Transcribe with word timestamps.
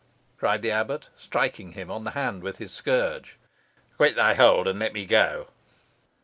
cried 0.35 0.63
the 0.63 0.71
abbot, 0.71 1.09
striking 1.15 1.73
him 1.73 1.91
on 1.91 2.05
the 2.05 2.09
hand 2.17 2.41
with 2.41 2.57
his 2.57 2.73
scourge. 2.73 3.37
"Quit 3.97 4.15
thy 4.15 4.33
hold, 4.33 4.67
and 4.67 4.79
let 4.79 4.93
me 4.93 5.05
go." 5.05 5.49